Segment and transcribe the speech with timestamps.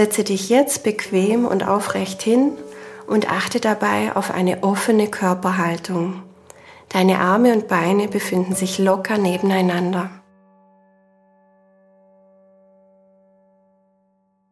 [0.00, 2.52] Setze dich jetzt bequem und aufrecht hin
[3.06, 6.22] und achte dabei auf eine offene Körperhaltung.
[6.88, 10.10] Deine Arme und Beine befinden sich locker nebeneinander.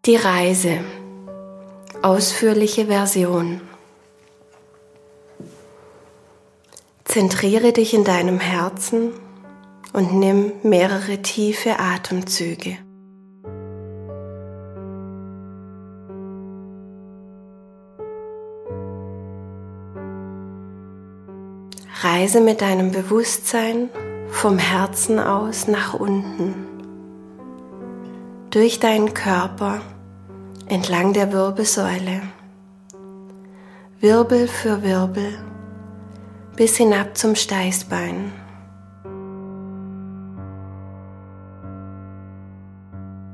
[0.05, 0.81] Die Reise.
[2.03, 3.63] Ausführliche Version.
[7.05, 9.15] Zentriere dich in deinem Herzen
[9.95, 12.77] und nimm mehrere tiefe Atemzüge.
[22.01, 23.89] Reise mit deinem Bewusstsein
[24.31, 26.55] vom Herzen aus nach unten,
[28.51, 29.81] durch deinen Körper
[30.69, 32.23] entlang der Wirbelsäule,
[33.99, 35.41] Wirbel für Wirbel
[36.55, 38.31] bis hinab zum Steißbein.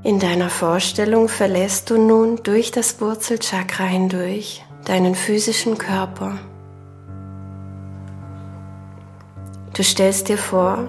[0.04, 6.38] In deiner Vorstellung verlässt du nun durch das Wurzelchakra hindurch deinen physischen Körper.
[9.76, 10.86] Du stellst dir vor,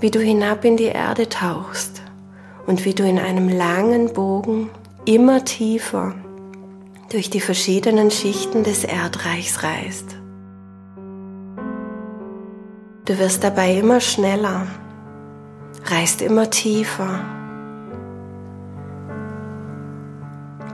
[0.00, 2.00] wie du hinab in die Erde tauchst
[2.66, 4.70] und wie du in einem langen Bogen
[5.04, 6.14] immer tiefer
[7.10, 10.16] durch die verschiedenen Schichten des Erdreichs reist.
[13.04, 14.68] Du wirst dabei immer schneller,
[15.84, 17.20] reist immer tiefer,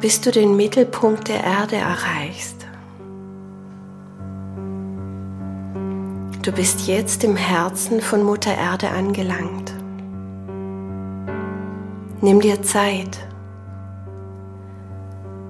[0.00, 2.59] bis du den Mittelpunkt der Erde erreichst.
[6.42, 9.74] Du bist jetzt im Herzen von Mutter Erde angelangt.
[12.22, 13.18] Nimm dir Zeit,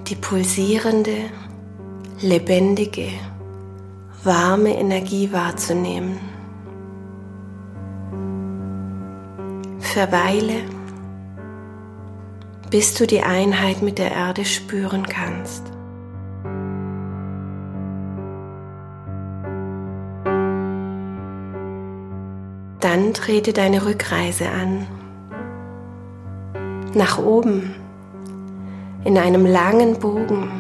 [0.09, 1.31] die pulsierende,
[2.21, 3.09] lebendige,
[4.25, 6.19] warme Energie wahrzunehmen.
[9.79, 10.65] Verweile,
[12.71, 15.63] bis du die Einheit mit der Erde spüren kannst.
[22.81, 24.87] Dann trete deine Rückreise an.
[26.95, 27.75] Nach oben,
[29.05, 30.51] in einem langen Bogen,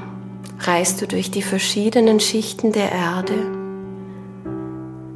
[0.60, 3.34] reist du durch die verschiedenen Schichten der Erde,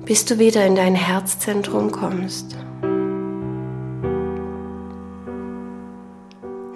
[0.06, 2.56] bis du wieder in dein Herzzentrum kommst.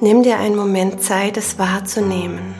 [0.01, 2.55] Nimm dir einen Moment Zeit, es wahrzunehmen.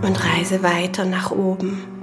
[0.00, 1.93] Und reise weiter nach oben.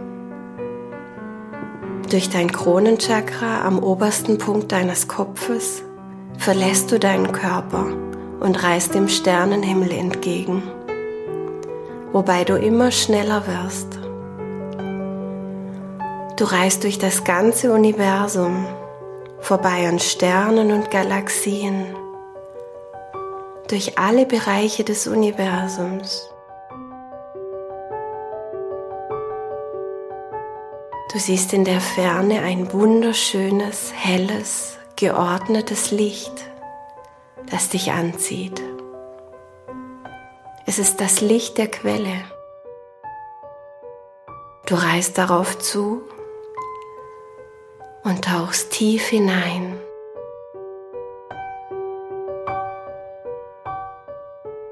[2.12, 5.82] Durch dein Kronenchakra am obersten Punkt deines Kopfes
[6.38, 7.86] verlässt du deinen Körper
[8.42, 10.62] und reist dem Sternenhimmel entgegen,
[12.12, 13.98] wobei du immer schneller wirst.
[16.36, 18.66] Du reist durch das ganze Universum
[19.40, 21.96] vorbei an Sternen und Galaxien,
[23.70, 26.31] durch alle Bereiche des Universums.
[31.12, 36.32] Du siehst in der Ferne ein wunderschönes, helles, geordnetes Licht,
[37.50, 38.62] das dich anzieht.
[40.66, 42.24] Es ist das Licht der Quelle.
[44.68, 46.02] Du reist darauf zu
[48.04, 49.78] und tauchst tief hinein.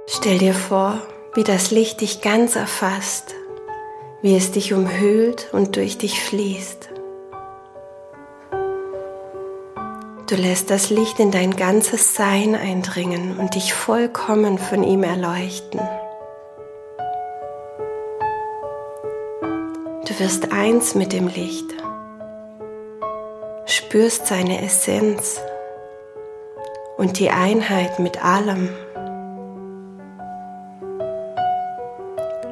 [0.08, 1.02] Stell dir vor,
[1.34, 3.36] wie das Licht dich ganz erfasst,
[4.22, 6.90] wie es dich umhüllt und durch dich fließt.
[10.28, 15.82] Du lässt das Licht in dein ganzes Sein eindringen und dich vollkommen von ihm erleuchten.
[20.08, 21.80] Du wirst eins mit dem Licht
[23.90, 25.42] spürst seine Essenz
[26.98, 28.70] und die Einheit mit allem.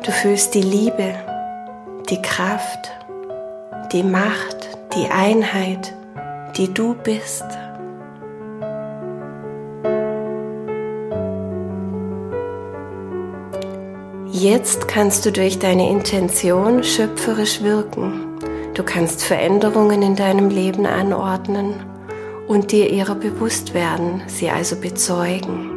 [0.03, 1.16] Du fühlst die Liebe,
[2.09, 2.91] die Kraft,
[3.91, 5.94] die Macht, die Einheit,
[6.56, 7.45] die du bist.
[14.31, 18.38] Jetzt kannst du durch deine Intention schöpferisch wirken.
[18.74, 21.74] Du kannst Veränderungen in deinem Leben anordnen
[22.48, 25.76] und dir ihrer bewusst werden, sie also bezeugen.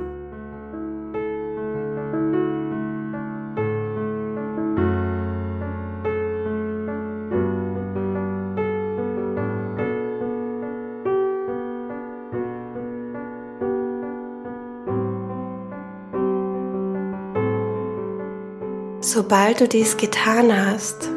[19.12, 21.09] Sobald du dies getan hast,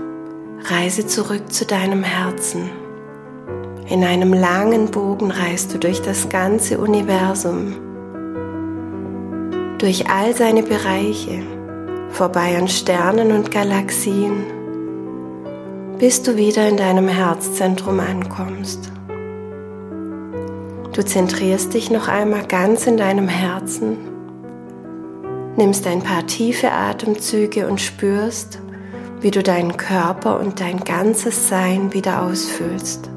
[0.64, 2.72] Reise zurück zu deinem Herzen.
[3.88, 7.76] In einem langen Bogen reist du durch das ganze Universum,
[9.78, 11.44] durch all seine Bereiche,
[12.10, 14.44] vorbei an Sternen und Galaxien,
[16.00, 18.92] bis du wieder in deinem Herzzentrum ankommst.
[20.94, 23.98] Du zentrierst dich noch einmal ganz in deinem Herzen,
[25.58, 28.60] nimmst ein paar tiefe Atemzüge und spürst,
[29.22, 33.10] wie du deinen Körper und dein ganzes Sein wieder ausfüllst.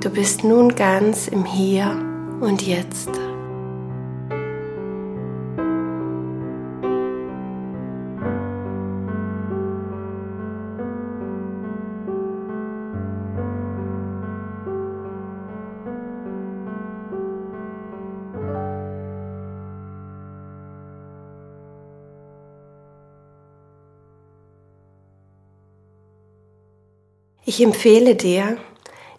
[0.00, 1.96] Du bist nun ganz im Hier
[2.40, 3.23] und Jetzt.
[27.46, 28.56] Ich empfehle dir,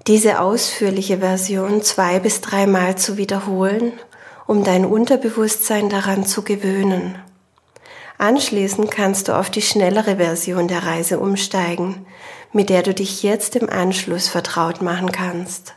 [0.08, 3.94] diese ausführliche Version zwei bis dreimal zu wiederholen,
[4.48, 7.20] um dein Unterbewusstsein daran zu gewöhnen.
[8.18, 12.06] Anschließend kannst du auf die schnellere Version der Reise umsteigen,
[12.52, 15.76] mit der du dich jetzt im Anschluss vertraut machen kannst.